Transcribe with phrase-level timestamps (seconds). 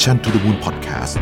[0.00, 1.14] Mission to the Moon Podcast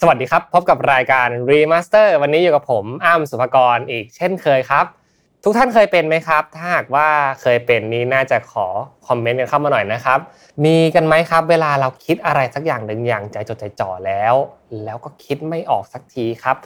[0.00, 4.86] สวัสดีครับ พบกับรายการ Remaster วันนี้อยู่กับผมอ้ำสุภกรอีกเช่นเคยครับ
[5.44, 7.08] ทุกท่านเคยเป็นไหมครับ ถ้าหากว่า
[7.40, 8.66] เคยเป็นนี้น่าจะขอ
[9.06, 10.18] คอมเมนต์กันเข้ามาหน่อยนะครับ
[10.64, 14.34] มีกันไหมครับ เวลาเราคิดอะไรสักอย่างหนึ่งอย่างใจจดใจจ่อแล้ว
[14.84, 16.56] แล้วก็คิดไม่ออกสักทีครับ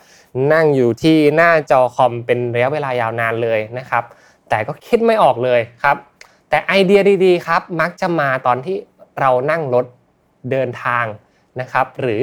[0.53, 4.05] นั่งอยู่ที่หน้าจอคอมเป็นระยะเวลายาวนานเลยนะครับ
[4.52, 5.97] แต่ก็คิดไม่ออกเลยครับ
[6.48, 8.77] แต่ไอเดียดีๆครับมักจะมาตอนที่
[9.20, 9.87] เรานั่งรถ
[10.51, 11.05] เดินทาง
[11.61, 12.23] นะครับ หรือ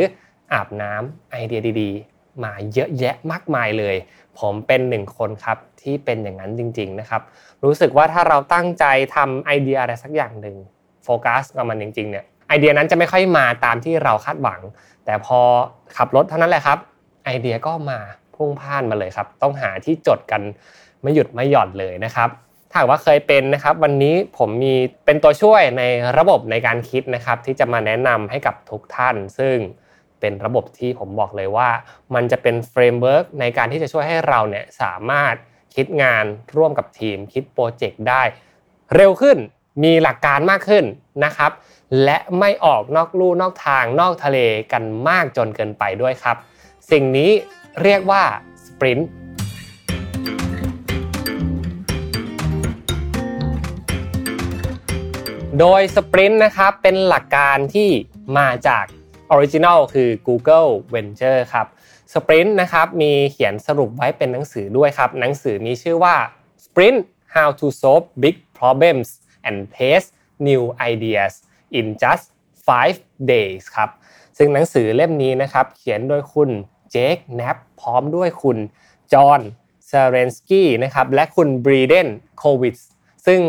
[0.54, 3.96] อาบน้ำไอเดียดีๆ มาเยอะแยะมากมายเลย
[4.40, 7.22] ผมเป็นหนึ่งคนครับที่เป็นอย่างนั้นจริง ๆนะครับ
[7.64, 8.86] รู้สึกว่าถ้าเราตั้งใจ
[9.16, 10.56] ทำไอเดียอะไรสักอย่างหนึ่ง
[11.04, 14.62] โฟกัสกับมันจริงๆเนี่ยไอเดียนั้นจะไม่ค่อยมาตามที่เราคาดหวัง
[15.06, 15.40] แต่พอ
[15.98, 16.78] ขับรถเท่านั้นแหละครับ
[17.26, 18.00] ไอเดียก็มา
[18.36, 20.42] พลุ่งพล่านมาเลยครับ ต้องหาที่จดกัน
[21.04, 22.30] ไม่หยุดไม่หย่อนเลยนะครับ
[22.72, 24.74] ถ้าว่าเคยเป็นนะครับวันนี้ผมมี
[25.06, 25.84] เป็นตัวช่วยใน
[26.18, 29.56] ระบบในการคิดนะครับ ที่จะมาแนะนำให้กับทุกท่าน ซึ่ง
[30.20, 31.70] เป็นระบบที่ผมบอกเลยว่า
[32.16, 35.36] มันจะเป็น framework ในการที่จะช่วยให้เราเนี่ยสามารถ
[35.76, 36.26] คิดงาน
[36.56, 38.24] ร่วมกับทีม คิดโปรเจกต์ได้
[38.96, 39.38] เร็วขึ้น
[39.84, 40.86] มีหลักการมากขึ้น
[41.26, 41.52] นะครับ
[42.04, 44.38] และไม่ออกนอกลู่นอกทางนอกทะเล
[44.72, 46.38] กันมากจนเกินไปด้วยครับ
[46.92, 47.32] สิ่งนี้
[47.84, 48.24] เรียกว่า
[48.66, 49.10] สปรินต์
[55.60, 57.90] โดยสปรินต์นะครับเป็นหลักการที่
[58.38, 58.86] มาจาก
[59.32, 61.68] ออริจินัลคือ Google Venture ครับ
[62.14, 66.16] สปรินต์นะครับมีเขียนสรุปไว้เป็นหนังสือด้วยครับ หนังสือมีชื่อว่า
[66.64, 67.00] Sprint
[67.34, 69.08] How to Solve Big Problems
[69.48, 70.08] and Test
[70.48, 71.34] New Ideas
[71.80, 72.26] in Just
[72.68, 73.90] 5 Days ครับ
[74.38, 76.50] ซึ่งหนังสือเล่มนี้นะครับ เขียนโดยคุณ
[76.92, 78.58] เจคแนปพร้อมด้วยคุณ
[79.14, 79.42] จอห์น
[79.88, 82.08] เซเรนสกี้นะครับ และคุณบรีเดน
[82.40, 82.76] โควิด
[83.28, 83.42] ซึ่ง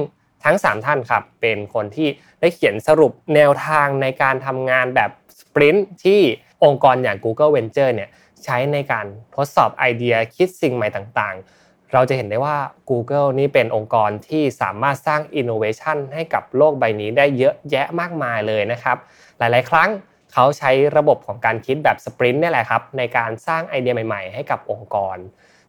[0.44, 2.08] ทั้ง 3 ท่านครับเป็นคนที่
[2.40, 6.20] ได้เขียนสรุปแนวทางในการทำงานแบบสปรินต์ที่
[6.64, 8.10] องค์กรอย่าง Google Venture เนี่ย
[8.44, 9.06] ใช้ในการ
[9.36, 12.56] ทดสอบไอเดียคิดสิ่งใหม่ต่างๆ เราจะเห็นได้ว่า
[12.90, 18.96] Google นี่เป็นองค์กรที่สามารถสร้าง Innovation ให้กับโลกใบนี้ได้เยอะแยะมากมายเลยนะครับ
[19.38, 19.90] หลายๆ ครั้ง
[20.32, 25.16] เขาใช้ระบบของการคิดแบบสปรินต์นี่แหละครับในการสร้างไอเดียใหม่ๆ ให้กับองค์กร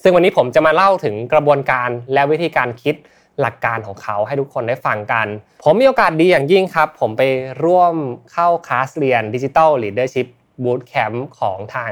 [0.03, 2.95] ซึ่งวันนี้ผมจะมาเล่าถึงกระบวนการและวิธีการคิด
[3.41, 5.27] หลักการของเขาให้ทุกคนได้ฟังกัน
[5.63, 7.23] ผมมีโอกาสดีอย่างยิ่งครับ ผมไป
[7.65, 7.93] ร่วม
[8.33, 10.27] เข้าคลาสเรียน Digital Leadership
[10.63, 11.91] Bootcamp ของทาง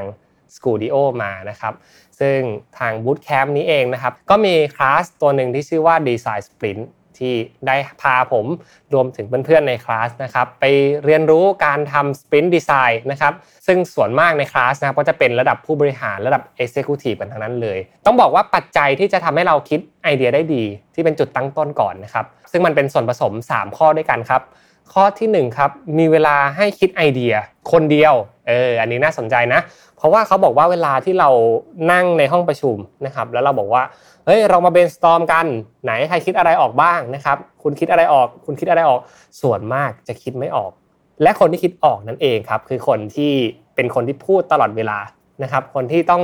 [0.54, 1.74] Skooldio มานะครับ
[2.20, 2.38] ซึ่ง
[2.78, 6.82] ทาง Bootcamp นี้เองนะครับ ก็มีคลาสตัวหนึ่งที่ชื่อว่า Design Sprint
[7.20, 7.34] ที่
[7.66, 8.46] ได้พาผม
[8.94, 10.64] รวมถึงเพื่อนๆในคลาสนะครับไป
[11.04, 13.32] เรียนรู้การทำ Sprint Design นะครับ
[13.66, 20.64] ซึ่งส่วนมากในคลาสนะครับก็จะเป็นระดับผู้บริหารระดับ Executive กันทั้งนั้นเลย ต้องบอกว่าปัจจัยที่จะทำให้เราคิดไอเดียได้ดี
[20.94, 24.42] ที่เป็นจุดตั้งต้นก่อนนะครับซึ่งมันเป็นส่วนผสม 3 ข้อด้วยกันครับ
[24.92, 27.34] ข้อที่1ครับมีเวลาให้คิดไอเดีย
[27.72, 28.14] คนเดียว
[28.48, 29.60] เอออันนี้น่าสนใจนะ
[29.96, 31.30] เพราะว่าเขาบอกว่าเวลาที่เรา
[31.92, 32.76] นั่งในห้องประชุม
[33.06, 33.82] นะครับแล้วเราบอกว่า
[34.32, 35.46] ฮ้ยเรามาเบนสตอมกัน
[35.84, 39.00] ไหนใครคิดอะไรออกบ้างนะครับ คุณคิดอะไรออก คุณคิดอะไรออก
[39.42, 40.70] ส่วนมากจะคิดไม่ออก
[41.22, 43.32] และคนที่คิดออกนั่นเองครับ คือคนที่
[43.74, 44.98] เป็นคนที่พูดตลอดเวลา
[45.42, 46.22] นะครับ คนที่ต้อง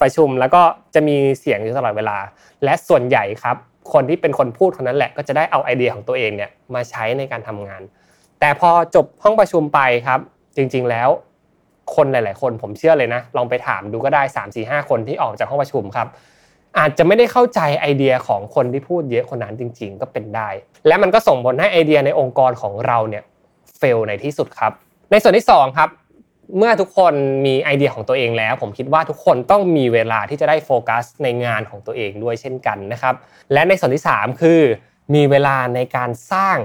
[0.00, 0.62] ประชุมแล้วก็
[0.94, 2.16] จะมีเสียงอยู่ตลอดเวลา
[2.64, 3.56] และส่วนใหญ่ครับ
[3.92, 7.82] คนที่เป็นคนพูดคนนั้นแหละ ก็จะได้เอาไอเดียของตัวเองเนี่ยมาใช้ในการทำงาน
[8.40, 10.20] แต่พอจบห้องประชุมไปครับ
[10.56, 11.08] จริงๆแล้ว
[11.94, 16.08] คนหลาย ๆ คนผมเชื่อเลยนะ ลองไปถามดูก็ได้3 4 5 คนที่ออกจากห้องประชุมครับ
[16.78, 20.48] อาจจะไม่ได้เข้าใจไอเดียของคนที่พูดเยอะคนนั้นจริง ๆ ก็เป็นได้
[20.86, 23.22] และมันก็ส่งผลให้ไอเดียในองค์กรของเราเนี่ย
[23.78, 24.72] เฟลในที่สุดครับ
[25.10, 25.90] ในส่วนที่2ครับ
[26.56, 27.14] เมื่อทุกคน
[27.46, 33.14] มีไอเดียของตัวเองแล้ว ผมคิดว่าทุกคนต้องมีเวลาที่จะได้โฟกัสในงานของตัวเองด้วยเช่นกันนะครับ
[33.52, 34.60] และในส่วนที่ 3 คือ
[35.14, 36.58] มีเวลาในการสร้าง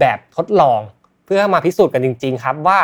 [0.00, 0.80] แบบทดลอง
[1.26, 2.80] เพื่อมาพิสูจน์กันจริง ๆ ครับว่า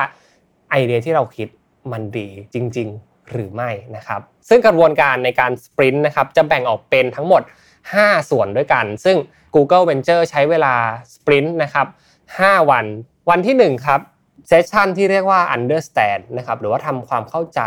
[0.71, 1.49] ไอเดียที่เราคิด
[1.93, 7.43] มันดีจริง ๆ หรือไม่นะครับ ซึ่งกระบวนการในการสปรินต์นะครับจะแบ่งออกเป็นทั้งหมด
[7.85, 9.17] 5 ส่วนด้วยกัน ซึ่ง
[9.55, 10.75] Google Venture ใช้เวลา
[11.15, 11.87] สปรินต์นะครับ
[12.29, 12.85] 5วัน
[13.31, 14.01] วันที่ 1 ครับ
[14.49, 17.61] เซสชันที่เรียกว่า understand นะครับหรือว่าทำความเข้าใจ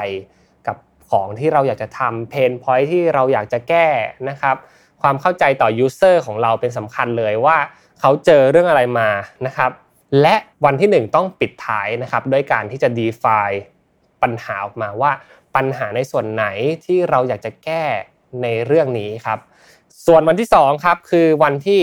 [0.67, 0.77] กับ
[1.09, 3.87] ของที่เราอยากจะทำเพนพอยที่เราอยากจะแก้
[4.29, 4.55] นะครับ
[5.01, 7.57] ความเข้าใจต่อ user ของเราเป็นสำคัญเลยว่า
[7.99, 9.09] เขาเจอเรื่องอะไรมา
[9.45, 9.71] นะครับ
[10.21, 13.57] และวันที่ 1 ต้องปิดท้ายนะครับด้วยการที่จะ define
[14.21, 15.11] ปัญหาออกมาว่า
[15.57, 16.45] ปัญหาในส่วนไหน
[16.85, 17.83] ที่เราอยากจะแก้
[18.41, 19.39] ในเรื่องนี้ครับ
[20.05, 21.81] ส่วนวันที่2ครับคือวันที่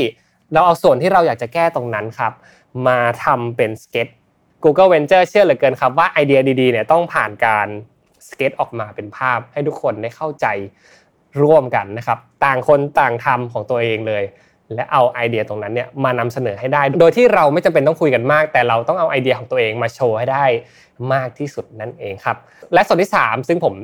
[0.53, 2.32] เราเอาส่วนที่เราอยากจะแก้ตรงนั้นครับ
[2.87, 4.09] มาทำเป็นสเก็ต
[4.65, 7.69] Google Venture เชื่อเหลือเกินครับว่าไอเดียดีๆเนี่ยต้องผ่านการ
[8.29, 10.47] สเก็ตออกมาเป็นภาพให้ทุกคนได้เข้าใจ
[11.43, 14.25] ร่วมกันนะครับ ต่างคนต่างทำของตัวเองเลย
[14.75, 20.44] และเอาไอเดียตรงนั้นเนี่ยมานำเสนอให้ได้ โดยที่เราไม่จำเป็นต้องคุยกันมาก แต่เราต้องเอาไอเดียของตัวเองมาโชว์ให้ได้
[21.12, 22.37] มากที่สุดนั่นเองครับ
[22.72, 23.75] และส่วนที่ 3 ซึ่งผม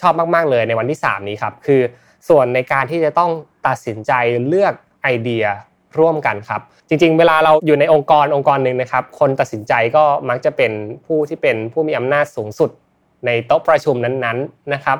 [0.00, 1.80] ชอบมาก ๆ เลยในวันที่ 3 นี้ครับ คือ
[2.28, 3.30] ส่วนในการที่จะต้อง
[3.66, 4.12] ตัดสินใจ
[4.48, 5.44] เลือกไอเดีย
[5.98, 10.72] ร่วมกันครับ จริง ๆ เวลาเราอยู่ในองค์กรองค์กรหนึ่งนะครับ คนตัดสินใจก็มักจะเป็น
[11.06, 12.70] ผู้ที่เป็นผู้มีอำนาจสูงสุด
[13.26, 14.98] ในโต๊ะประชุมนั้นๆนะครับ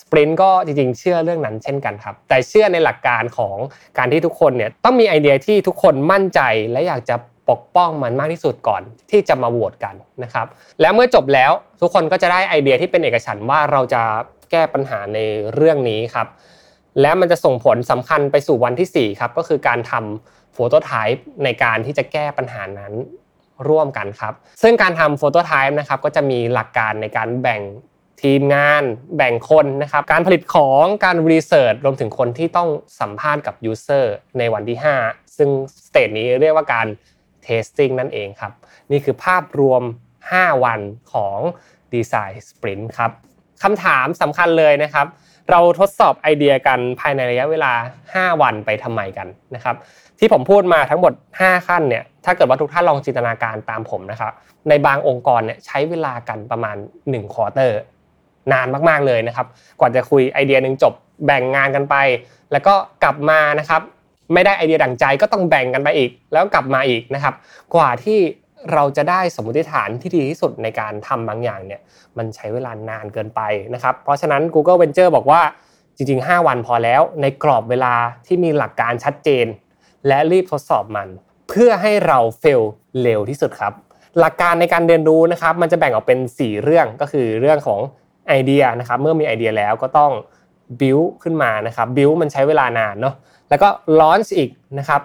[0.00, 3.56] สปรินต์ก็จริงๆ เชื่อเรื่องนั้นเช่นกันครับ แต่เชื่อในหลักการของ
[3.98, 6.40] การที่ทุกคนเนี่ยต้องมีไอเดียที่ทุกคนมั่นใจ
[6.72, 7.16] และอยากจะ
[7.50, 10.46] ปกป้องมันมากที่สุดก่อนที่จะมาโหวตกันนะครับ
[10.80, 14.02] แล้วเมื่อจบแล้วทุกคนก็จะได้ไอเดียที่เป็นเอกฉันท์ว่าเราจะ
[14.50, 15.18] แก้ปัญหาใน
[15.54, 16.26] เรื่องนี้ครับ
[17.00, 22.92] และมันจะส่งผลสำคัญไปสู่วันที่4ครับก็คือการทำ prototype ในการที่จะแก้ปัญหานั้น
[23.68, 27.62] ร่วมกันครับ ซึ่งการทำ prototype นะครับก็จะมีหลักการในการแบ่ง
[28.22, 28.82] ทีมงาน
[29.16, 32.68] แบ่งคนนะครับการผลิตของการ research รวมถึงคนที่ต้อง
[33.00, 35.50] สัมภาษณ์กับ user ในวันที่ 5 ซึ่ง
[35.86, 36.86] stage นี้เรียกว่าการ
[37.42, 38.52] testing นั่นเองครับ
[38.90, 39.82] นี่คือภาพรวม
[40.22, 40.80] 5 วัน
[41.12, 41.38] ของ
[41.94, 43.10] Design Sprint ครับ
[43.62, 45.06] คำถามสำคัญเลยนะครับ
[45.50, 47.72] เราทดสอบไอเดียกันภายในระยะเวลา
[48.06, 49.76] 5 วันไปทำไมกันนะครับ
[50.18, 54.32] ที่ผมพูดมาทั้งหมด 5 ขั้นเนี่ยถ้าเกิดว่าทุกท่านลองจินตนาการตามผมนะครับ
[54.68, 57.78] ในบางองค์กรเนี่ยใช้เวลากันประมาณ1 quarter
[58.52, 59.46] นานมากๆเลยนะครับ
[59.80, 60.92] กว่าจะคุยไอเดียหนึ่งจบ
[61.26, 61.96] แบ่งงานกันไป
[62.52, 63.82] แล้วก็กลับมานะครับ
[64.32, 67.34] ไม่ได้ไอเดียดั่งใจก็ต้องแบ่งกันไปอีก แล้วกลับมาอีกนะครับ
[67.74, 68.18] กว่าที่
[68.72, 71.80] เราจะได้สมมติฐานที่ดีที่สุดในการทำบางอย่างเนี่ย
[72.18, 73.40] มันใช้เวลานานเกินไป
[73.74, 75.40] นะครับ เพราะฉะนั้น Google Venture บอกว่า
[75.96, 77.94] จริง ๆ 5 วันพอแล้ว ในกรอบเวลา
[78.26, 79.46] ที่มีหลักการชัดเจน
[80.06, 81.08] และรีบทดสอบมัน
[81.48, 82.62] เพื่อให้เราเฟล
[83.02, 83.72] เร็วที่สุดครับ
[84.18, 87.80] หลักการในการเรียนรู้นะครับ มันจะแบ่งออกเป็น 4 เรื่องก็คือเรื่องของ
[88.28, 90.12] ไอเดียนะครับเมื่อมีไอเดียแล้วก็ต้อง
[90.80, 93.14] build ขึ้นมานะครับ build มันใช้เวลานานเนาะ
[93.50, 93.68] แล้วก็
[94.00, 95.02] launch อีกนะครับ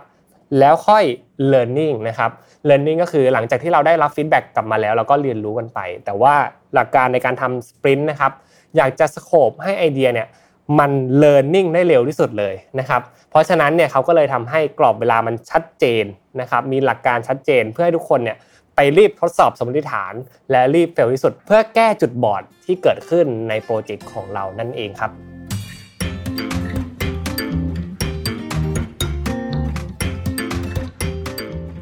[0.60, 1.04] แล้วค่อย
[1.52, 2.32] learning นะครับ
[2.70, 6.34] learning ก็คือหลังจากที่เราได้รับ feedback กลับมาแล้ว เราก็เรียนรู้กันไป แต่ว่า
[6.74, 8.32] หลักการในการทำ sprint นะครับ
[8.78, 10.28] อยากจะสโคปให้ไอเดียเนี่ย
[10.80, 10.92] มัน
[11.24, 16.06] learning ได้เร็วที่สุดเลยนะครับเพราะฉะนั้นเนี่ยเขาก็เลยทำให้กรอบเวลามันชัดเจน
[16.42, 18.38] นะครับมีหลักการชัดเจนเพื่อให้ทุกคนเนี่ย
[18.98, 20.13] รีบทดสอบสมมติฐาน
[20.51, 25.12] และรีบ fail ที่สุด เพื่อแก้จุดบอดที่เกิดขึ้นในโปรเจกต์ของเรานั่นเองครับ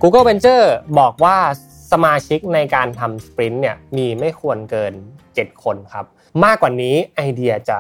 [0.02, 0.68] Google Venture
[1.00, 1.38] บอกว่า
[1.92, 4.94] สมาชิกในการทำ Sprint เนี่ยมีไม่ควรเกิน
[5.28, 6.06] 7 คนครับ
[6.44, 7.80] มากกว่านี้ไอเดียจะ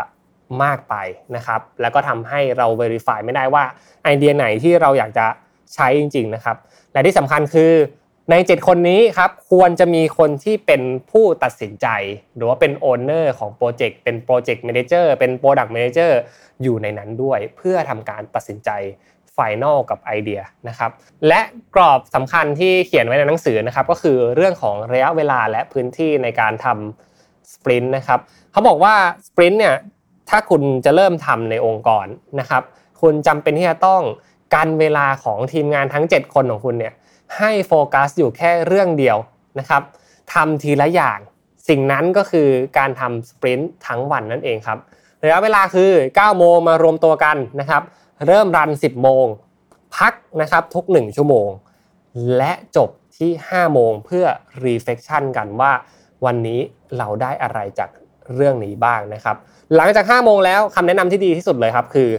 [0.64, 0.96] มากไป
[1.36, 3.64] นะครับ แล้วก็ทำให้เรา Verify ไม่ได้ว่า
[4.04, 5.26] ไอเดียไหนที่เราอยากจะ
[5.74, 6.58] ใช้จริง ๆ นะครับ
[6.94, 7.72] และที่สำคัญคือ
[8.32, 10.82] ใน 7 คนนี้ครับควรจะมีคนที่เป็น
[11.12, 11.88] ผู้ตัดสินใจ
[12.36, 16.20] หรือว่าเป็น owner ของโปรเจกต์เป็น project manager เป็น product manager
[16.64, 18.70] อยู่ในนั้นด้วย เพื่อทำการตัดสินใจ
[19.34, 20.92] final กับไอเดียนะครับ
[21.28, 21.42] และ
[21.76, 28.20] กรอบสำคัญที่เขียนไว้ในหนังสือนะครับก็คือเรื่องของระยะเวลาและพื้นที่ในการทำ Sprint นะครับ
[28.52, 28.94] เขาบอกว่า
[29.28, 29.76] Sprint เนี่ย
[30.30, 32.08] ถ้าคุณจะเริ่มทำในองค์กร
[32.40, 32.64] นะครับ
[33.02, 34.02] คุณจำเป็นที่จะต้อง
[34.56, 36.94] กันเวลาของทีมงานทั้ง 7 คนของคุณเนี่ย
[37.38, 39.18] ให้โฟกัสอยู่แค่เรื่องเดียว
[39.60, 39.82] นะครับ
[40.34, 41.20] ทำทีละอย่าง
[41.70, 42.48] สิ่งนั้นก็คือ
[42.78, 44.78] การทำ Sprint ทั้งวันนั่นเองครับ
[45.24, 47.84] ระยะเวลาคือ 9 โมงมารวมตัวกันนะครับ
[48.28, 49.26] เริ่ม run 10 โมง
[49.98, 51.50] พักนะครับทุก 1 ชั่วโมง
[52.38, 54.26] และจบที่ 5 โมงเพื่อ
[54.64, 55.72] reflection กันว่า
[56.26, 56.60] วันนี้
[56.98, 57.90] เราได้อะไรจาก
[58.34, 59.36] เรื่องนี้บ้างนะครับ
[59.76, 62.10] หลังจาก 5 โมงแล้วคำแนะนำที่ดีที่สุดเลยครับ คือ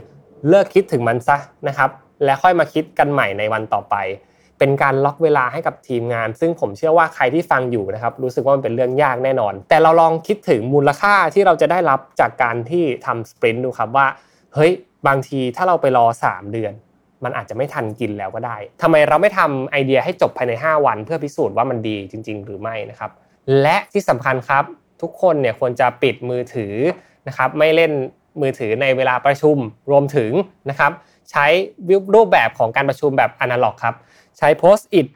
[0.48, 1.36] เลิกคิดถึงมันซะ
[1.68, 1.90] นะครับ
[2.24, 3.96] และค่อยมาคิดกันใหม่ในวันต่อไป
[4.60, 14.06] เป็นการล็อกเวลาให้กับทีมงาน ซึ่งผมเชื่อว่าใครที่ฟังอยู่นะครับรู้สึกว่ามันเป็นเรื่องยากแน่นอน แต่เราลองคิดถึงมูลค่าที่เราจะได้รับจากการที่ทำสปรินต์ดูครับว่า
[14.54, 14.72] เฮ้ย
[15.06, 16.72] บางทีถ้าเราไปรอ 3 เดือน
[17.24, 23.10] มันอาจจะไม่ทันกินแล้วก็ได้ทำไมเราไม่ทำไอเดียให้จบภายใน 5 วัน เพื่อพิสูจน์ว่ามันดีจริง ๆ หรือไม่นะครับ
[23.60, 24.64] และที่สำคัญครับ
[25.02, 26.74] ทุกคนเนี่ยควรจะปิดมือถือ
[27.28, 27.92] นะครับไม่เล่น
[28.40, 29.56] มือถือในเวลาประชุม
[29.90, 30.32] รวมถึง
[30.70, 30.92] นะครับ
[31.30, 31.46] ใช้
[32.14, 33.94] รูปแบบของการประชุมแบบอนาล็อกครับ
[34.38, 35.06] ใช้โพสต์อิท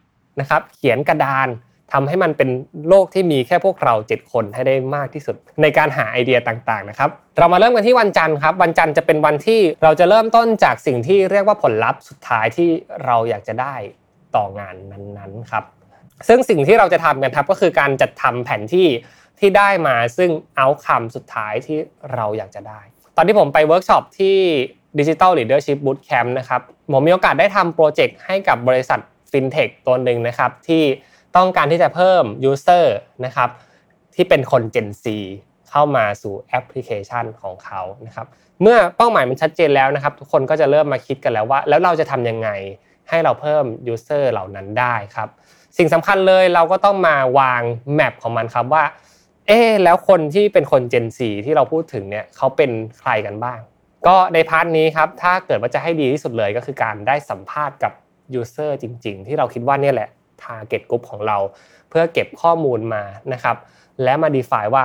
[0.40, 1.48] นะครับเขียนกระดาน
[1.92, 2.50] ทำให้มันเป็น
[2.88, 12.68] โลกที่มีแค่พวกเรา 7 คนให้ได้มากที่สุด ในการหาไอเดียต่างๆนะครับเรามาเริ่มกันที่วันจันทร์ครับวันจันทร์จะเป็นวันที่เราจะเริ่มต้นจากสิ่งที่เรียกว่าผลลัพธ์สุดท้ายที่
[13.04, 13.74] เราอยากจะได้
[14.36, 15.64] ต่องานนั้นๆครับ
[16.28, 18.88] ซึ่งสิ่งที่เราจะทำกันครับก็คือการจัดทำแผนที่
[19.38, 21.78] ที่ได้มาซึ่ง outcome สุดท้ายที่
[22.14, 22.80] เราอยากจะได้
[23.16, 24.38] ตอนที่ผมไปเวิร์กช็อปที่
[24.98, 26.60] Digital Leadership Bootcamp นะครับ
[26.92, 28.98] ผมมีโอกาสได้ทำโปรเจกต์ให้กับบริษัท
[29.30, 30.82] ฟินเทคตัวหนึ่งนะครับที่
[31.36, 32.84] ต้องการที่จะเพิ่ม User
[33.24, 33.50] นะครับ
[34.14, 35.04] ที่เป็นคน Gen Z
[35.70, 38.26] เข้ามาสู่แอปพลิเคชันของเขานะครับ
[38.62, 42.48] เมื่อเป้าหมายมันชัดเจนแล้วนะครับ ทุกคนก็จะเริ่มมาคิดกันแล้วว่า แล้วเราจะทำยังไง
[43.08, 45.28] ให้เราเพิ่ม user เหล่านั้นได้ครับ
[45.78, 47.62] สิ่งสำคัญเลยเราก็ต้องมาวาง
[47.94, 48.84] map ของมันครับว่า
[49.46, 53.58] เอ๊แล้วคนที่เป็นคน Gen 4ที่เราพูดถึงเนี่ยเขาเป็นใครกันบ้าง
[54.06, 57.92] ก็ใน part นี้ครับถ้าเกิดว่าจะให้ดีที่สุดเลยก็คือการได้สัมภาษณ์กับ
[58.34, 60.08] user จริง ๆ ที่เราคิดว่านี่แหละ
[60.42, 61.38] target กลุ่มของเรา
[61.90, 63.56] เพื่อเก็บข้อมูลมานะครับ
[64.02, 64.84] และมา define ว่า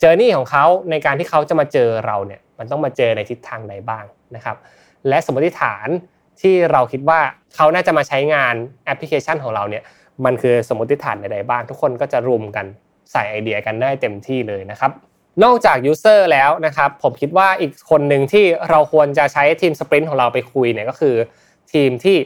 [0.00, 4.04] journey ของเขาในการที่เขาจะมาเจอเราเนี่ยมันต้องมาเจอในทิศทางใดบ้าง
[4.36, 4.56] นะครับ
[5.08, 5.88] และสมมติฐาน
[6.40, 7.20] ที่เราคิดว่า
[7.54, 9.82] เขาน่าจะมาใช้งานแอปพลิเคชันของเราเนี่ย
[10.24, 12.66] มันคือสมมติฐานใดๆบ้าง ทุกคนก็จะรุมกัน
[13.12, 14.92] ใส่ไอเดียกันได้เต็มที่เลยนะครับ
[15.44, 21.14] นอกจาก user แล้วนะครับผมคิดว่าอีกคนหนึ่งที่เราควรจะใช้ทีม Sprint ของเราไปคุยเนี่ยก็คือ
[21.72, 22.16] ทีมที่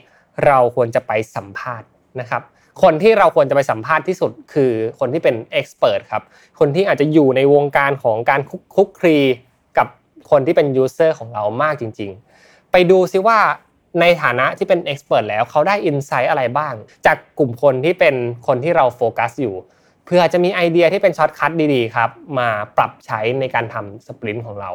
[0.46, 1.88] เราควรจะไปสัมภาษณ์
[2.20, 2.42] นะครับ
[2.82, 6.22] คนที่เราควรจะไปสัมภาษณ์ที่สุดคือคนที่เป็น expert ครับ
[6.58, 8.40] คนที่อาจจะอยู่ในวงการของการ
[8.74, 9.18] คลุกคลี
[9.78, 9.86] กับ
[10.30, 12.10] คนที่เป็น user ของเรามากจริง
[12.42, 13.38] ๆ ไปดูซิว่า
[14.00, 16.74] ในฐานะที่เป็น expert แล้วเขาได้ insight อะไรบ้าง
[17.06, 18.14] จากกลุ่มคนที่เป็น
[18.46, 19.54] คนที่เราโฟกัสอยู่
[20.06, 24.70] เพื่อจะมีไอเดียที่เป็น shortcut ดีๆครับมาปรับใช้ในการทำ Sprint ของเรา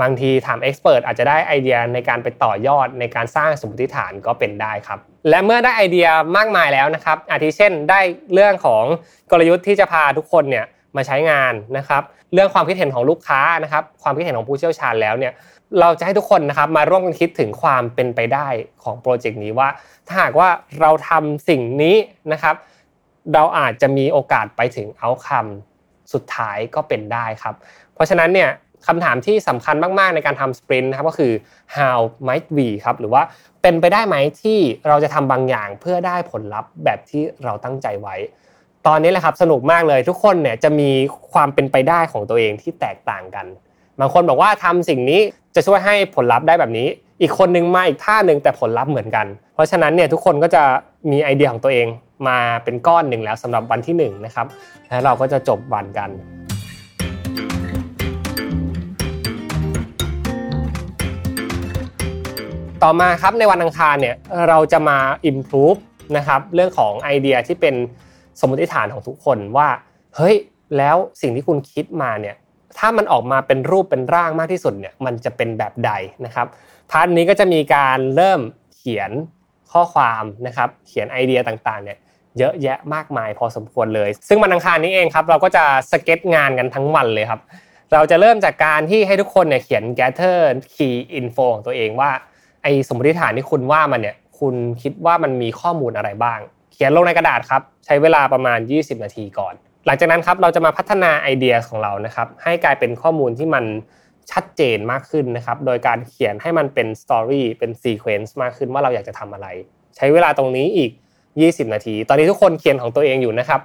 [0.00, 4.98] บางทีถาม expert อาจจะได้ไอเดียในการไปต่อยอดในการสร้างสมมติฐานก็เป็นได้ครับ
[5.28, 8.00] และเมื่อได้ไอเดียมากมายแล้วนะครับ อาทิเช่นได้
[8.34, 8.84] เรื่องของ
[9.30, 10.64] กลยุทธ์ที่จะพาทุกคนเนี่ย
[10.96, 12.02] มาใช้งานนะครับ
[12.34, 15.32] เรื่องความคิดเห็นของลูกค้านะครับความคิดเห็นของผู้เชี่ยวชาญแล้วเนี่ย
[15.80, 18.48] เราจะให้ทุกคนนะครับมาร่วมกันคิดถึงความเป็นไปได้
[18.82, 19.68] ของโปรเจกต์นี้ว่า
[20.08, 20.48] ถ้าหากว่า
[20.80, 21.96] เราทำสิ่งนี้
[22.32, 22.54] นะครับ
[23.34, 27.54] เราอาจจะมีโอกาสไปถึงเอาคำสุดท้ายก็เป็นได้ครับ
[27.94, 28.50] เพราะฉะนั้นเนี่ย
[28.86, 31.32] คำถามที่สำคัญมากๆในการทำสปรินต์นะครับก็คือ
[31.76, 33.22] how might we ครับหรือว่า
[33.62, 34.58] เป็นไปได้ไหมที่
[34.88, 38.16] เราจะทำบางอย่างเพื่อได้ผลลัพธ์แบบที่เราตั้งใจไว้
[38.86, 40.90] ตอนนี้แหละครับสนุกมากเลยทุกคนเนี่ยจะมี
[41.32, 43.46] ความเป็นไปได้ของตัวเองที่แตกต่างกัน
[44.00, 45.20] บางคนบอกว่าทำสิ่งนี้
[45.54, 46.88] จะช่วยให้ผลลัพธ์ได้แบบนี้
[47.20, 50.62] อีกคนนึงมาอีกท่าหนึ่งแต่ผลลัพธ์เหมือนกัน เพราะฉะนั้นเนี่ยทุกคนก็จะ
[51.10, 51.86] มีไอเดียของตัวเอง
[52.28, 54.46] มาเป็นก้อนหนึ่งแล้วสำหรับวันที่1นนะครับ
[54.88, 56.10] แล้วเราก็จะจบวันกัน
[62.82, 64.16] ต่อมาครับในวันอังคารเนี่ย
[64.48, 64.98] เราจะมา
[65.30, 65.80] improve
[66.16, 67.74] นะครับเรื่องของไอเดียที่เป็น
[68.40, 69.68] สมมติฐานของทุกคนว่า
[70.16, 70.36] เฮ้ย
[70.76, 72.36] แล้วสิ่งที่คุณคิดมาเนี่ย
[72.78, 75.92] ถ้ามันออกมาเป็นรูปเป็นร่างมากที่สุดเนี่ยมันจะเป็นแบบใด
[76.24, 76.46] นะครับ
[76.90, 78.40] พาร์ทนี้ก็จะมีการเริ่ม
[78.76, 79.10] เขียน
[79.72, 81.98] ข้อความนะครับเขียนไอเดียต่างๆเนี่ย
[82.38, 87.40] เยอะแยะมากมายพอสมควรเลย ซึ่งวันอังคารนี้เองครับ เราก็จะสเก็ตงานกันทั้งวันเลยครับ
[87.92, 90.38] เราจะเริ่มจากการที่ให้ทุกคนเนี่ยเขียน gather
[90.74, 92.10] key info ของตัวเองว่า
[92.62, 96.38] ไอสมมติฐานที่คุณว่ามันเนี่ยคุณคิดว่ามันมีข้อมูลอะไรบ้าง
[96.72, 99.54] เขียนลงในกระดาษครับใช้เวลาประมาณ 20 นาทีก่อน
[99.86, 103.64] หลังจากนั้นครับเราจะมาพัฒนาไอเดียของเรานะครับให้กลายเป็นข้อมูลที่มัน
[104.32, 109.46] ชัดเจนมากขึ้นนะครับโดยการเขียนให้มันเป็น story เป็น sequence มากขึ้นว่าเราอยากจะทำอะไร
[109.96, 110.90] ใช้เวลาตรงนี้อีก
[111.38, 113.60] 20 นาที ตอนนี้ทุกคนเขียนของตัวเองอยู่นะครับ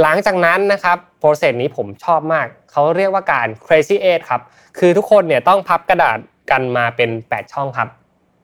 [0.00, 4.42] หลังจากนั้นนะครับโปรเซสนี้ผมชอบมาก เขาเรียกว่าการ crazy eight ครับ
[4.78, 6.18] คือทุกคนเนี่ยต้องพับกระดาษ
[6.50, 7.88] กันมาเป็น 8 ช่องครับ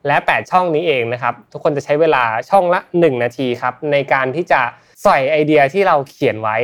[0.07, 4.61] และ 8 ช่องนี้เองนะครับ ทุกคนจะใช้เวลาช่องละ 1 นาทีครับ ในการที่จะ
[5.03, 6.57] ใส่ไอเดียที่เราเขียนไว้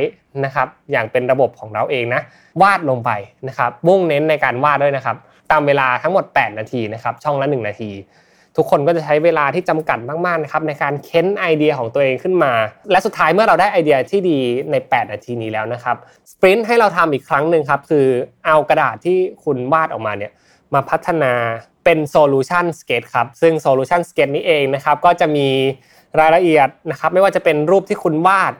[0.44, 2.22] นะครับ อย่างเป็นระบบของเราเองนะ
[2.62, 3.10] วาดลงไป
[3.48, 5.16] นะครับมุ่งเน้นในการวาดด้วยนะครับ
[5.50, 7.90] ตามเวลาทั้งหมด 8 นาทีนะครับ ช่องละ 1 นาที
[8.56, 12.52] ทุกคนก็จะใช้เวลาที่จำกัดมากๆนะครับในการเค้นไอเดียของตัวเองขึ้นมา
[12.90, 14.38] และสุดท้ายเมื่อเราได้ไอเดียที่ดี
[14.70, 15.96] ใน 8 นาทีนี้แล้วนะครับ
[16.32, 18.06] sprint ให้เราทำอีกครั้งหนึ่งครับคือ
[18.46, 20.32] เอากระดาษที่คุณวาดออกมาเนี่ย
[20.74, 21.32] มาพัฒนา
[21.84, 25.48] เป็น solution sketch ครับซึ่ง solution sketch นี้เองนะครับก็จะมี
[26.20, 28.52] รายละเอียดนะครับไม่ว่าจะเป็นรูปที่คุณวาด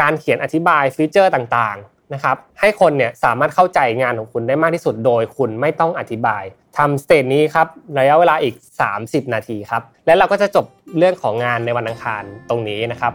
[0.00, 6.44] การเขียนอธิบาย feature ต่างๆนะครับให้คนเนี่ยสามารถเข้าใจงานของคุณได้มากที่สุดโดยคุณไม่ต้องอธิบาย
[6.80, 7.68] ทำสเตจนี้ครับ
[7.98, 8.54] ระยะเวลาอีก
[8.94, 10.66] 30 นาทีครับ และเราก็จะจบ
[10.98, 13.12] เรื่องของงานในวันอังคารตรงนี้นะครับ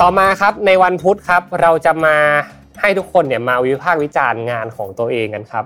[0.00, 2.16] ต่อมาครับในวันพุธครับเราจะมา
[2.80, 5.64] ให้ทุกคนเนี่ยมาวิพากษ์วิจารณ์งานของตัวเองกันครับ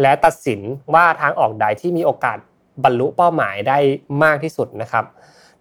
[0.00, 0.60] และตัดสิน
[0.94, 2.38] ว่าทางออกใดที่มีโอกาส
[2.84, 3.78] บรรลุเป้าหมายได้
[4.24, 5.04] มากที่สุดนะครับ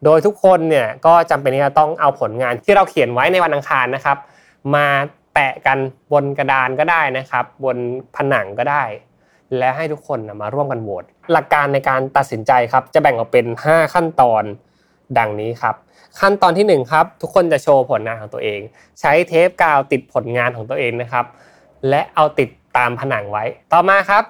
[0.03, 4.17] โดยทุกคนเนี่ยก็จำเป็นที่จะต้องเอาผลงานที่เราเขียนไว้ในวันอังคารนะครับ
[4.75, 4.87] มา
[5.33, 5.77] แปะกัน
[6.11, 7.77] บนกระดานก็ได้นะครับ บน
[8.15, 8.83] ผนังก็ได้
[9.57, 14.43] และให้ทุกคนมาร่วมกันโหวตหลักการในการตัดสินใจครับ จะแบ่งออกเป็น 5 ขั้นตอน
[15.17, 15.75] ดังนี้ครับ
[16.19, 18.59] ขั้นตอนที่1ครับทุกคนจะโชว์ผลงานของตัวเอง
[18.99, 21.25] ใช้เทปกาวติดผลงานของตัวเองนะครับ
[21.89, 24.23] และเอาติดตามผนังไว้ ต่อมาครับ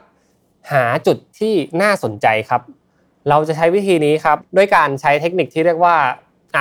[0.72, 2.62] หาจุดที่น่าสนใจครับ
[3.30, 5.96] เราจะใช้วิธีนี้ครับ ด้วยการใช้เทคนิคที่เรียกว่า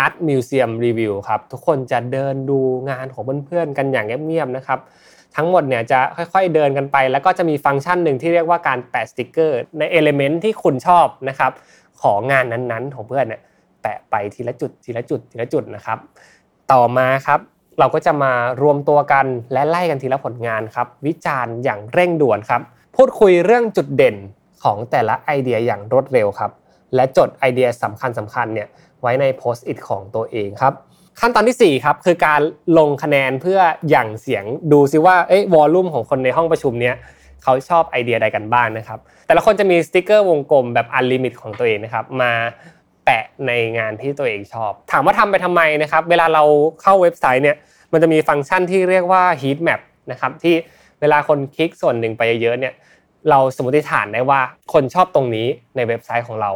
[0.03, 2.59] Art Museum Review ครับทุกคนจะเดินดู
[2.91, 4.79] งานของเพื่อนๆกันอย่างเงียบๆนะครับ
[5.37, 11.53] ทั้งหมดเนี่ยจะค่อยๆเดินกันไป แล้วก็จะมีฟังก์ชันหนึ่งที่เรียกว่าการแปะสติกเกอร์ ใน element ที่คุณชอบนะครับ
[12.03, 13.41] ของงานนั้นๆของเพื่อนเนี่ย
[13.83, 15.99] แปะไปทีละจุดทีละจุดทีละจุดนะครับ
[16.73, 17.41] ต่อมาครับ
[17.79, 22.61] เราก็จะมารวมตัวกันและไล่กันทีละผลงานครับวิจารณ์อย่างเร่งด่วนครับ
[22.97, 24.17] พูดคุยเรื่องจุดเด่น
[24.65, 26.51] ของแต่ละไอเดียอย่างรวดเร็วครับ
[26.95, 28.69] และจดไอเดียสำคัญสำคัญเนี่ย
[29.03, 30.75] ไว้ใน Post-it ของตัวเองครับ
[31.21, 32.41] ขั้นตอนที่4ครับคือการ
[32.79, 36.95] ลงคะแนนเพื่อหยั่งเสียงดูซิว่าเอ้ย volume ของคนในห้องประชุมเนี้ย
[37.43, 42.33] เขาชอบไอเดียใดกันบ้างนะครับ แต่ละคนจะมีสติกเกอร์วงกลมแบบ unlimit ของตัวเองนะครับมา
[43.05, 46.45] แปะในงานที่ตัวเองชอบ ถามว่าทำไปทำไมนะครับ เวลาเรา
[46.83, 47.57] เข้าเว็บไซต์เนี่ย
[47.93, 50.55] มันจะมีฟังก์ชันที่เรียกว่า heat map นะครับที่
[51.01, 52.75] เวลาคนคลิกส่วนหนึ่งไปเยอะเนี่ย
[53.31, 54.41] เราสมมติฐานได้ว่า
[54.73, 56.51] คนชอบตรงนี้ในเว็บไซต์ของเรา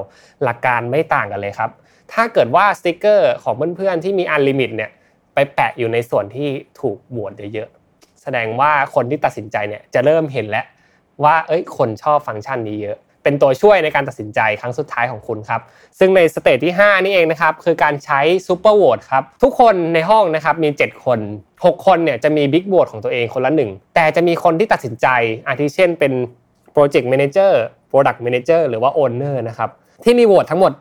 [0.44, 1.70] หลักการไม่ต่างกันเลยครับ
[2.12, 4.90] ถ้าเกิดว่าสติกเกอร์ของเพื่อนๆที่มี unlimit เนี่ย
[5.34, 6.48] ไปแปะอยู่ในส่วนที่
[6.80, 10.66] ถูกโหวตเยอะๆแสดงว่าคนที่ตัดสินใจเนี่ยจะเริ่มเห็นแล้ว
[11.24, 15.60] ว่าเอ้ยคนชอบฟังก์ชันนี้เยอะ เป็นตัวช่วยในการตัดสินใจครั้งสุดท้ายของคุณครับ
[15.98, 21.18] ซึ่งใน stage ที่ 5 นี่เองนะครับคือการใช้ super vote ครับทุกคนในห้องนะครับมี 7 คน
[21.52, 25.06] 6 คนเนี่ยจะมี big vote ของตัวเองคนละหนึ่งแต่จะมีคนที่ตัดสินใจ
[25.46, 26.12] อาทิเช่นเป็น
[26.72, 29.70] project manager product manager หรือว่า owner นะครับ
[30.04, 30.72] ที่มีโหวตทั้งหมด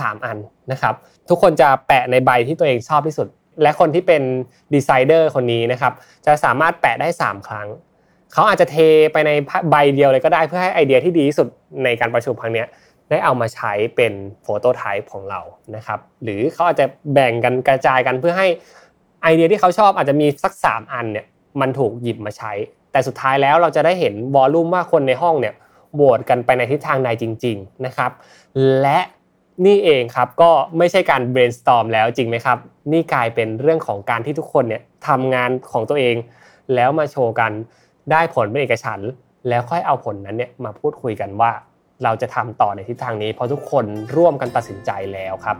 [0.00, 0.38] 3 อัน
[0.72, 0.94] นะครับ
[1.28, 3.28] ทุกคนจะแปะในใบที่ตัวเองชอบที่สุด
[3.62, 4.22] และคนที่เป็น
[4.74, 5.92] decider คนนี้นะครับ
[6.26, 7.68] จะสามารถแปะได้ 3 ครั้ง
[8.32, 8.76] เขาอาจจะเท
[9.12, 9.30] ไปใน
[9.70, 11.48] ใบเดียวเลยก็ได้เพื่อให้ไอเดียที่ดีที่สุด
[11.84, 12.64] ในการประชุมครั้งนี้
[13.10, 15.40] ได้เอามาใช้เป็น prototype ของเรา
[15.76, 18.46] นะครับหรือเขาอาจจะแบ่งกันกระจายกันเพื่อให้
[19.22, 21.26] ไอเดียที่เขาชอบอาจจะมีสัก 3 อันเนี่ย
[21.60, 22.52] มันถูกหยิบมาใช้
[22.92, 25.54] แต่สุดท้ายแล้วเราจะได้เห็นวอลลุ่มว่าคนในห้องเนี่ย
[25.94, 28.10] โหวตกันไปในทิศทางใดจริง ๆนะครับ
[28.82, 28.98] และ
[29.66, 32.58] นี่เองครับก็ไม่ใช่การ brainstorm แล้วจริงไหมครับ
[32.92, 36.16] นี่กลายเป็นเรื่องของการที่ทุกคนเนี่ยทำงานของตัวเอง
[36.74, 37.52] แล้วมาโชว์กัน
[38.10, 39.00] ได้ผลเป็นเอกฉัน
[39.48, 41.50] แล้วค่อยเอาผลนั้นเนี่ยมาพูดคุยกันว่า
[42.04, 43.84] เราจะทำต่อในทิศทางนี้ เพราะทุกคน
[44.16, 45.56] ร่วมกันตัดสินใจแล้วครับ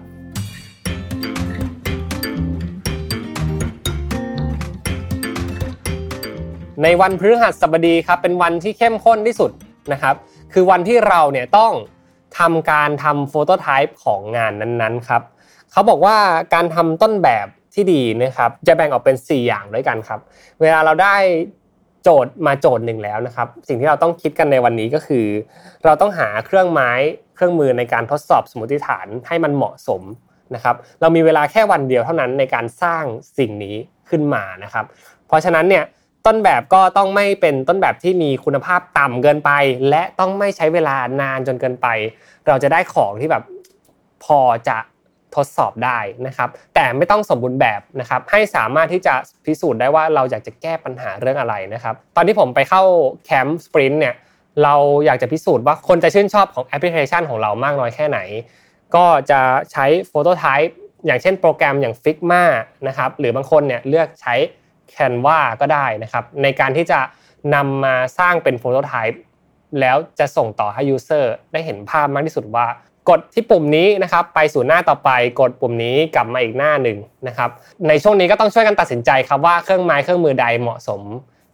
[6.83, 9.51] ในวันพฤหัสบดีครับเป็นวันที่เข้มข้นที่สุด
[9.93, 10.15] นะครับ
[10.53, 11.73] คือวันที่เราเนี่ยต้อง
[12.39, 15.23] ทำการทำโฟโตไทป์ของงานนั้นๆครับ
[15.73, 16.17] เขาบอกว่า
[16.55, 20.21] การทำต้นแบบที่ดีนะครับจะแบ่งออกเป็น 4 อย่างด้วยกันครับ
[20.61, 21.17] เวลาเราได้
[22.03, 25.27] โจทย์มาโจทย์หนึ่งแล้วนะครับ สิ่งที่เราต้องคิดกันในวันนี้ก็คือ
[25.85, 26.91] เราต้องหาเครื่องไม้
[27.35, 30.03] เครื่องมือในการทดสอบสมมติฐานให้มันเหมาะสม
[30.55, 33.05] นะครับ เรามีเวลาแค่วันเดียวเท่านั้นในการสร้าง
[33.39, 33.77] สิ่งนี้
[34.09, 34.85] ขึ้นมานะครับ
[35.27, 35.85] เพราะฉะนั้นเนี่ย
[36.27, 39.51] ต้นแบบก็ต้องไม่เป็นต้นแบบที่มีคุณภาพต่ำเกินไป
[39.91, 41.87] และต้องไม่ใช้เวลานานจนเกินไป
[42.47, 43.43] เราจะได้ของที่แบบ
[44.25, 44.79] พอจะ
[45.35, 49.15] ทดสอบได้นะครับ แต่ไม่ต้องสมบูรณ์แบบนะครับ ให้สามารถที่จะ
[49.47, 52.83] พิสูจน์ได้ว่าเราอยากจะแก้ปัญหาเรื่องอะไรนะครับ ตอนที่ผมไปเข้า
[53.25, 54.15] แคมป์สปรินต์เนี่ย
[54.63, 54.75] เรา
[55.07, 58.19] อยากจะพิสูจน์ว่าคนจะชื่นชอบของแอปพลิเคชันของเรามากน้อยแค่ไหน
[58.95, 59.41] ก็จะ
[59.73, 62.45] ใช้โฟโตไทป์อย่างเช่นโปรแกรมอย่าง Figma
[62.89, 64.35] นะครับหรือบางคนเนี่ยเลือกใช้
[64.97, 67.01] Canva ก็ได้นะครับ ในการที่จะ
[67.55, 69.21] นำมาสร้างเป็นโฟโตไทป์
[69.81, 72.67] แล้วจะส่งต่อให้ user ได้เห็นภาพมากที่สุดว่า
[73.11, 77.51] กดที่ปุ่มนี้นะครับไปสู่หน้าต่อไปกดปุ่มนี้กลับมาอีกหน้าหนึ่งนะครับ
[77.89, 81.01] ในช่วงนี้ก็ต้องช่วยกันตัดสินใจครับว่าเครื่องไม้เครื่องมือใดเหมาะสม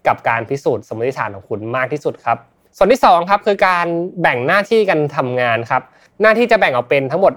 [0.07, 2.39] กับการพิสูจน์สมมติฐานของคุณมากที่สุดครับ
[2.77, 3.87] ส่วนที่2ครับคือการ
[4.23, 5.83] แบ่งหน้าที่กันทำงานครับ
[6.23, 7.33] หน้าที่จะแบ่งออกเป็นทั้งหมด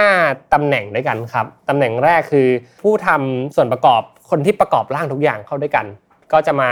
[0.00, 2.48] 5ตำแหน่งด้วยกันครับตำแหน่งแรกคือ
[2.82, 4.02] ผู้ทำส่วนประกอบ
[4.36, 5.86] คนที่ประกอบร่างทุกอย่างเข้าด้วยกัน
[6.32, 6.70] ก็จะมา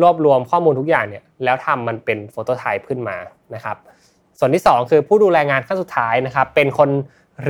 [0.00, 3.16] รวบรวมข้อมูลทุกอย่างเนี่ยแล้วทำมันเป็นโฟโตไทป์ขึ้นมา
[3.54, 3.76] นะครับ
[4.38, 6.90] ส่วนที่ 2 คือผู้ดูแลงานขั้นสุดท้ายนะครับ เป็นคน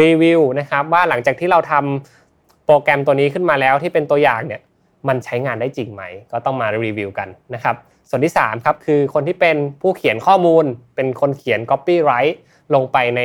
[0.01, 4.61] รีวิวนะครับว่าหลังจากที่เราทำโปรแกรมตัวนี้ขึ้นมาแล้วที่เป็นตัวอย่างเนี่ย
[5.09, 7.77] มันใช้งานได้จริงไหม ก็ต้องมารีวิวกันนะครับ
[8.09, 10.64] ส่วนที่3ครับคือคนที่เป็นผู้เขียนข้อมูล
[10.96, 12.35] เป็นคนเขียน copyright
[12.75, 13.20] ลงไปใน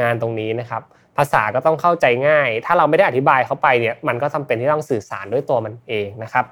[0.00, 0.82] งานตรงนี้นะครับ
[1.18, 6.44] ภาษาก็ต้องเข้าใจง่าย ถ้าเราไม่ได้อธิบายเข้าไปเนี่ยมันก็จาเป็นที่ต้องสื่อสารด้วยตัวมันเองนะครับ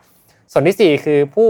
[0.52, 1.48] ส่วนที่ 4 คือผู้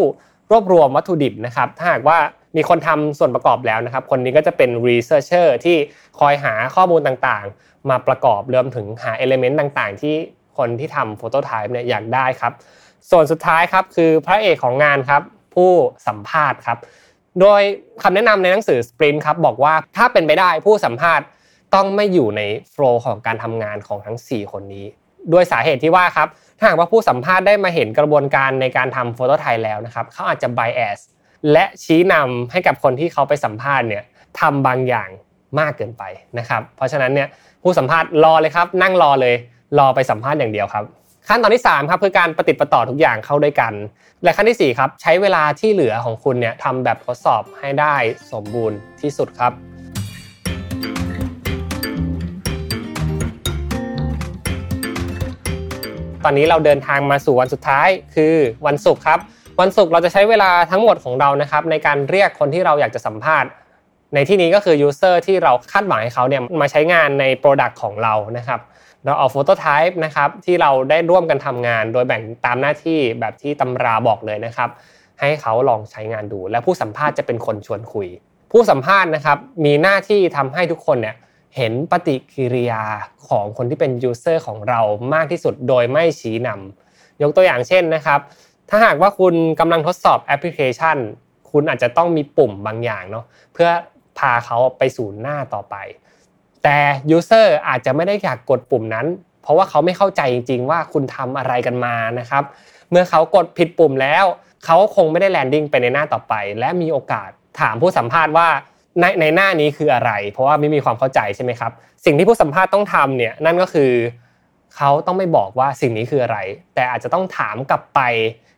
[0.50, 2.18] รวบรวมวัตถุดิบนะครับ ถ้าหากว่า
[2.56, 5.76] มีคนทำส่วนประกอบแล้วนะครับ คนนี้ก็จะเป็น researcher ที่
[6.18, 10.14] คอยหาข้อมูลต่างๆ มาประกอบรวมถึงหา element ต่างๆ ที่
[10.58, 12.52] คนที่ทำ phototype เนี่ยอยากได้ครับ
[13.10, 15.22] ส่วนสุดท้ายครับคือพระเอกของงานครับ
[15.54, 15.70] ผู้
[16.06, 16.78] สัมภาษณ์ครับ
[17.40, 17.60] โดย
[18.02, 21.24] คำแนะนำในหนังสือ Sprint ครับบอกว่าถ้าเป็นไปได้ผู้สัมภาษณ์
[21.74, 24.86] ต้องไม่อยู่ในโฟล์ของการทำงานของทั้ง 4 คนนี้
[25.32, 26.28] ด้วยสาเหตุที่ว่าครับ
[26.58, 30.98] ถ้าหากว่าผู้สัมภาษณ์ได้มาเห็นกระบวนการในการทำโฟโต้ไทยแล้วนะครับเขาอาจจะ bias
[31.52, 34.02] และชี้นำให้กับคนที่เขาไปสัมภาษณ์เนี่ย
[34.40, 35.08] ทำบางอย่าง
[35.60, 36.02] มากเกินไป
[36.38, 37.28] นะครับ เพราะฉะนั้นเนี่ย
[37.62, 39.34] ผู้สัมภาษณ์รอเลยครับ นั่งรอเลย
[39.78, 40.84] รอไปสัมภาษณ์อย่างเดียวครับ
[41.28, 43.72] ขั้นตอนที่3ครับคือการปฏิปต่อทุกอย่างเข้าด้วยกัน
[44.24, 47.96] และขั้นที่4ครับใช้เวลาที่เหลือของคุณเนี่ยทำแบบทดสอบให้ได้
[48.32, 49.52] สมบูรณ์ที่สุดครับ
[56.24, 58.34] ตอนนี้เราเดินทางมาสู่วันสุดท้ายคือ
[58.66, 59.18] วันศุกร์ครับ
[59.60, 63.50] วันศุกร์เราจะใช้เวลาทั้งหมดของเรานะครับในการเรียกคนที่เราอยากจะสัมภาษณ์
[64.14, 68.60] ในที่นี้ก็คือ user ที่เราคาดหวังให้เขาเนี่ยมาใช้งานใน Product ของเรานะครับ
[69.04, 74.70] เราเอาโฟโต้ไทป์นะครับที่เราได้ร่วมกันทำงาน โดยแบ่งตามหน้าที่แบบที่ตำราบอกเลยนะครับ
[75.20, 78.08] ให้เขาลองใช้งานดู และผู้สัมภาษณ์จะเป็นคนชวนคุย
[78.52, 81.16] ผู้สัมภาษณ์นะครับมีหน้าที่ทำให้ทุกคนเนี่ย
[81.56, 82.82] เห็นปฏิกิริยา
[83.28, 84.80] ของคนที่เป็นยูเซอร์ของเรา
[85.14, 88.20] มากที่สุดโดยไม่ชี้นำยกตัวอย่างเช่นนะครับ
[88.68, 90.96] ถ้าหากว่าคุณกำลังทดสอบแอปพลิเคชัน
[91.50, 93.68] คุณอาจจะต้องมีปุ่มบางอย่างเนาะเพื่อ
[94.18, 95.76] พาเขาไปสู่หน้าต่อไป
[96.62, 96.78] แต่
[97.10, 99.06] ยูเซอร์อาจจะไม่ได้อยากกดปุ่มนั้น
[99.42, 102.44] เพราะว่าเขาไม่เข้าใจจริง ๆ ว่าคุณทำอะไรกันมานะครับ
[102.90, 104.24] เมื่อเขากดผิดปุ่มแล้ว
[104.64, 108.48] เขาคงไม่ได้แลนดิ้งไปในหน้าต่อไป และมีโอกาสถามผู้สัมภาษณ์ว่า
[109.00, 111.72] ในในหน้านี้คืออะไร เพราะว่าไม่มีความเข้าใจใช่ไหมครับ
[112.04, 113.92] สิ่งที่ผู้สัมภาษณ์ต้องทำเนี่ยนั่นก็คือ
[114.76, 116.38] เขาต้องไม่บอกว่าสิ่งนี้คืออะไร
[116.74, 118.00] แต่อาจจะต้องถามกลับไป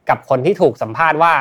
[0.09, 1.33] กับคนที่ถูกสัมภาษณ์ว่า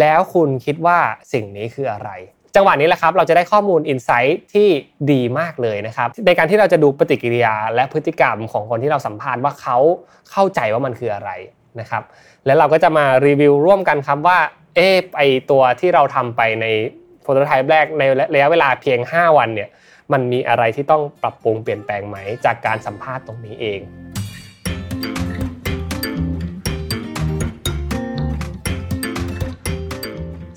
[0.00, 0.98] แล้วคุณคิดว่า
[1.32, 2.10] สิ่งนี้คืออะไร
[2.54, 4.68] จังหวะนี้แหละครับ เราจะได้ข้อมูลอินไซต์ที่
[5.12, 9.78] ดีมากเลยนะครับ ในการที่เราจะดูปฏิกิริยาและพฤติกรรมของคนที่เราสัมภาษณ์ว่าเขา
[10.30, 11.30] เข้าใจว่ามันคืออะไร
[11.80, 12.02] นะครับ
[12.46, 14.38] แล้วเราก็จะมารีวิวร่วมกันครับว่า
[14.76, 16.66] เออไอตัวที่เราทำไปใน
[17.26, 18.02] โฟโตไทป์แรกใน
[18.34, 19.68] ระยะเวลาเพียง 5 วันเนี่ย
[20.12, 23.80] มันมีอะไรที่ต้องปรับปรุงเปลี่ยนแปลงไหม จากการสัมภาษณ์ตรงนี้เอง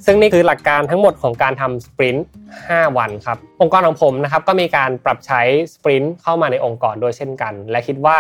[0.06, 2.28] ซึ่งนี่คือหลักการทั้งหมดของการทำสปรินต์
[2.62, 5.42] 5วันครับ องค์กรของผมนะครับก็มีการปรับใช้
[5.74, 8.18] สปรินต์เข้ามาในองค์กรด้วยเช่นกัน และคิดว่า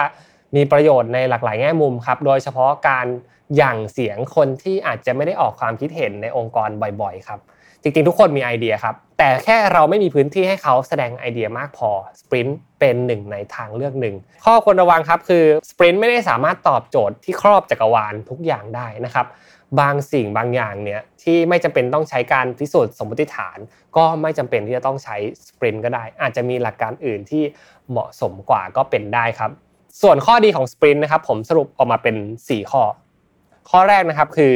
[0.55, 3.07] มีประโยชน์ในหลากหลายแง่มุมครับ โดยเฉพาะการ
[3.55, 6.69] หยั่งเสียงคนที่อาจจะไม่ได้ออกความคิดเห็นในองค์กร
[7.01, 7.39] บ่อย ๆ ครับ
[7.81, 11.89] จริงๆ ทุกคนมีไอเดียครับ แต่แค่เราไม่มีพื้นที่ให้เขาแสดงไอเดียมากพอ
[12.21, 14.15] sprint เป็นหนึ่งในทางเลือกหนึ่ง
[14.45, 19.27] ข้อควรระวังครับคือ sprint ไม่ได้สามารถตอบโจทย์ที่ครอบจักรวาลทุกอย่างได้นะครับ
[19.79, 23.57] บางสิ่งบางอย่างเนี่ยที่ไม่จำเป็นต้องใช้การพิสูจน์สมมติฐาน
[23.97, 25.15] ก็ไม่จำเป็นที่จะต้องใช้
[25.47, 27.43] sprint ก็ได้ อาจจะมีหลักการอื่นที่
[27.91, 29.51] เหมาะสมกว่าก็เป็นได้ครับ
[30.01, 32.15] ส่วนข้อดีของ sprint นะครับผมสรุปออกมาเป็น
[32.47, 32.83] 4 ข้อ
[33.69, 34.53] ข้อแรกนะครับคือ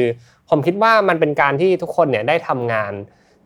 [0.50, 2.92] ผมคิดว่ามันเป็นการที่ทุกคนเนี่ยได้ทำงาน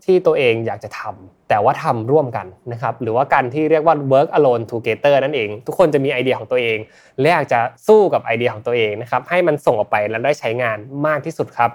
[0.04, 6.78] ที่ตัวเองอยากจะทำแต่ว่าทำร่วมกันนะครับหรือว่าการที่เรียกว่า work alone together นั่นเอง ทุกคนจะมีไอเดียของตัวเอง
[7.20, 11.70] และอยากจะสู้กับไอเดียของตัวเองนะครับให้มันส่งออกไปแล้วได้ใช้งานมากที่สุดครับ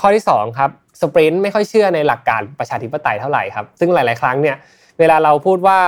[0.00, 4.56] ข้อที่2ครับสปรินต์ไม่ค่อยเชื่อในหลักการประชาธิปไตยเท่าไหร่ครับซึ่งหลาย ๆ ครั้งเนี่ย
[4.98, 5.78] เวลาเราพูดว่า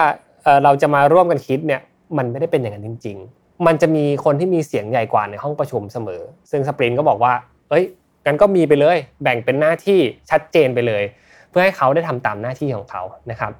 [0.64, 1.80] เราจะมาร่วมกันคิดเนี่ย
[2.16, 7.32] มันไม่ได้เป็นอย่างนั้นจริง ๆ มันจะมีคนที่มีเสียงใหญ่กว่าในห้องประชุมเสมอ ซึ่งสปรินต์ก็บอกว่า
[7.70, 7.84] เอ้ย
[8.26, 11.02] กันก็มีไปเลย แบ่งเป็นหน้าที่ชัดเจนไปเลย
[11.50, 13.52] เพื่อให้เขาได้ทำตามหน้าที่ของเขานะครับ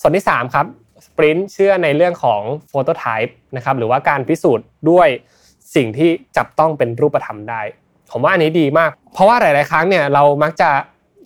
[0.00, 0.66] ส่วนที่3ครับ
[1.06, 5.08] สปรินต์เชื่อในเรื่องของโฟโตไทป์นะครับหรือว่าการพิสูจน์ด้วย
[5.74, 7.60] สิ่งที่จับต้องเป็นรูปธรรมได้
[8.12, 10.70] ผมว่าอันนี้ดีมาก เพราะว่าหลาย ๆ ครั้งเนี่ยเรามักจะ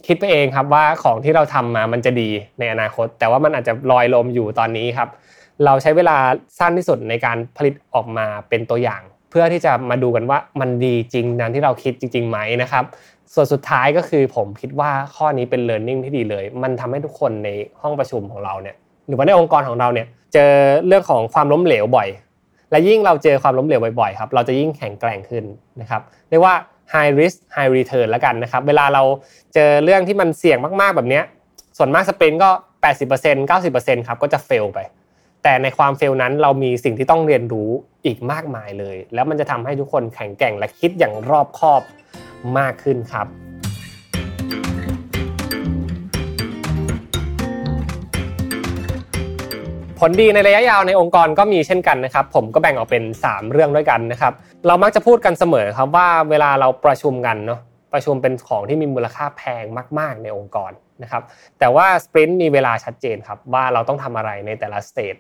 [0.07, 5.09] คิดไปเองครับว่าของที่เราทำมามันจะดีในอนาคต แต่ว่ามันอาจจะลอยลมอยู่ตอนนี้ครับ
[5.65, 6.17] เราใช้เวลา
[6.59, 9.03] สั้นที่สุดในการผลิตออกมาเป็นตัวอย่าง
[9.37, 12.85] พื่อที่จะมาดูกันว่ามันดีจริงนั้นที่เราคิดจริงๆไหมนะครับ
[13.35, 17.49] ส่วนสุดท้ายก็คือผมคิดว่าข้อนี้เป็น learning ที่ดีเลย มันทำให้ทุกคนใน
[17.81, 20.53] ห้องประชุมของเราเนี่ยหรือว่าในองค์กรของเราเนี่ยเจอ
[20.87, 22.09] เรื่องของความล้มเหลวบ่อย
[22.71, 25.45] และยิ่งเราเจอความล้มเหลวบ่อยๆครับเราจะยิ่งแข็งแกร่งขึ้น
[25.81, 26.55] นะครับเรียกว่า
[26.93, 29.03] high risk high return แล้วกันนะครับ เวลาเรา
[29.55, 31.21] เจอเรื่องที่มันเสี่ยงมากๆแบบนี้
[31.79, 32.51] ส่วนมากสเปนก็
[32.85, 34.79] 80% 90%ครับก็จะเฟลไป
[35.47, 37.69] แต่ในความเฟลนั้นเรามีสิ่งที่ต้องเรียนรู้
[38.07, 41.83] อีกมากมายเลย แล้วมันจะทำให้ทุกคนแข็งแกร่งและคิดอย่างรอบคอบ
[42.59, 43.27] มากขึ้นครับ
[50.01, 54.33] ผลดีในระยะยาวในองค์กรก็มีเช่นกันนะครับ ผมก็แบ่งออกเป็น 3 เรื่องด้วยกันนะครับ
[54.67, 57.61] เรามักจะพูดกันเสมอครับว่าเวลาเราประชุมกันเนาะ
[57.93, 59.65] ประชุมเป็นของที่มีมูลค่าแพง
[59.99, 61.23] มาก ๆ ในองค์กรนะครับ
[61.59, 65.17] แต่ว่า sprint มีเวลาชัดเจนครับว่าเราต้องทำอะไรในแต่ละ stage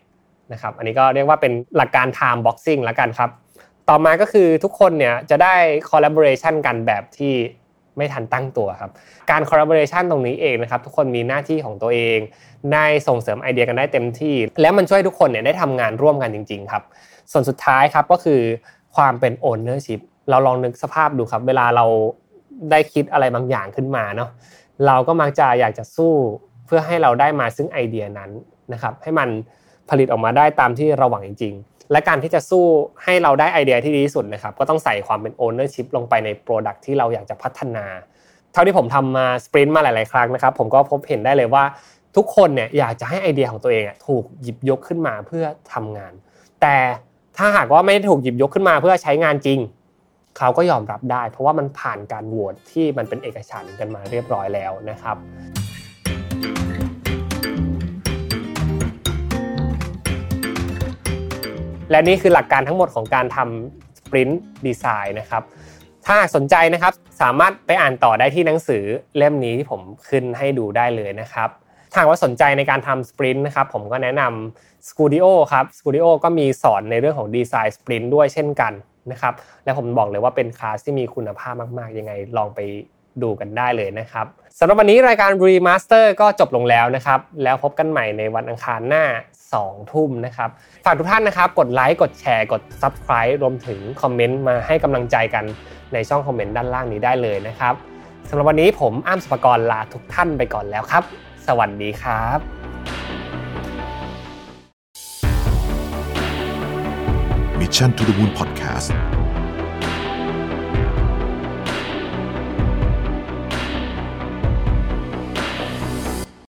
[0.52, 3.30] นะครับอันนี้ก็เรียกว่าเป็นหลักการ time boxing แล้วกันครับ
[3.88, 5.54] ต่อมาก็คือทุกคนเนี่ยจะได้
[5.90, 7.34] collaboration กันแบบที่
[7.96, 8.90] ไม่ทันตั้งตัวครับ
[9.30, 12.18] การ collaboration ตรงนี้เองนะครับ ทุกคนมีหน้าที่ของตัวเอง
[12.72, 16.82] ได้ส่งเสริมไอเดียกันได้เต็มที่ แล้วมันช่วยทุกคนเนี่ยได้ทำงานร่วมกันจริง ๆ ครับ
[17.32, 18.40] ส่วนสุดท้ายครับก็คือ
[18.96, 21.86] ความเป็น ownership เราลองนึกสภาพดูครับ เวลาเรา
[22.70, 24.30] ได้คิดอะไรบางอย่างขึ้นมาเนาะ
[24.86, 26.12] เราก็มักจะอยากจะสู้
[26.66, 28.30] เพื่อให้เราได้มาซึ่งไอเดียนั้น
[28.72, 29.28] นะครับ ให้มัน
[29.90, 32.64] ผลิตออกมาได้ตามที่เราหวังจริง ๆ และการที่จะสู้
[33.04, 37.86] ให้เราได้ไอเดียที่ดีที่สุดนะครับก็ต้องใส่ความเป็น ownership ลงไปใน product ที่เราอยากจะพัฒนา
[38.52, 41.64] เท่าที่ผมทำมาสปรินต์มาหลาย ๆ ครั้งนะครับผมก็พบเห็นได้เลยว่า
[42.16, 46.12] ทุกคนเนี่ยอยากจะให้ไอเดียของตัวเองถูกหยิบยกขึ้นมาเพื่อทำงาน
[46.62, 46.76] แต่
[47.36, 49.58] ถ้าหากว่าไม่ได้ถูกหยิบยกขึ้นมาเพื่อใช้งานจริง
[50.38, 55.16] เขาก็ยอมรับได้ เพราะว่ามันผ่านการโหวตที่มันเป็นเอกฉันกันมาเรียบร้อยแล้วนะครับ
[61.90, 65.42] และนี่คือหลักการทั้งหมดของการทำสปรินต์ดีไซน์นะครับ
[66.06, 66.92] ถ้าสนใจนะครับ
[67.22, 68.84] สามารถไปอ่านต่อได้ที่หนังสือ
[69.16, 71.48] เล่มนี้ที่ผมขึ้นให้ดูได้เลยนะครับ
[71.90, 78.72] ถ้าว่าสนใจในการทำ sprint นะครับผมก็แนะนำ Skooldio ครับ Studio ก็มีสอนในเรื่องของ design sprint ด้วยเช่นกัน
[79.12, 82.60] นะครับและผมบอกเลยว่าเป็นคลาสที่มีคุณภาพมาก ๆ ยังไงลองไป
[83.22, 84.26] ดูกันได้เลยนะครับ
[84.58, 89.04] สำหรับวันนี้รายการ Remaster ก็จบลงแล้วนะครับ แล้วพบกันใหม่ในวันอังคารหน้า
[89.52, 90.50] 2 ทุ่มนะครับ
[90.84, 95.44] ฝากทุกท่านนะครับ กดไลค์กดแชร์กด Subscribe รวมถึงคอมเมนต์มาให้กำลังใจกัน
[95.92, 97.74] ในช่องคอมเมนต์ด้านล่างนี้ได้เลยนะครับ
[98.28, 101.02] สำหรับวันนี้ผมอ้ำสุภกรลาทุกท่านไปก่อนแล้วครับ
[101.46, 102.38] สวัสดีครับ
[107.60, 108.88] Mission to the Moon Podcast